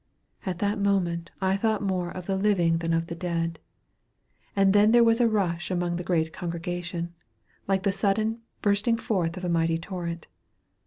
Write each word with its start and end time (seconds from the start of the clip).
At 0.47 0.57
that 0.57 0.79
moment 0.81 1.29
I 1.41 1.55
thought 1.55 1.83
more 1.83 2.09
of 2.09 2.25
the 2.25 2.35
living 2.35 2.79
than 2.79 2.91
of 2.91 3.05
the 3.05 3.13
dead; 3.13 3.59
and 4.55 4.73
then 4.73 4.93
there 4.93 5.03
was 5.03 5.21
a 5.21 5.27
rush 5.29 5.69
among 5.69 5.97
the 5.97 6.03
great 6.03 6.33
congregation, 6.33 7.13
like 7.67 7.83
the 7.83 7.91
sudden 7.91 8.41
bursting 8.63 8.97
forth 8.97 9.37
of 9.37 9.45
a 9.45 9.47
mighty 9.47 9.77
torrent. 9.77 10.25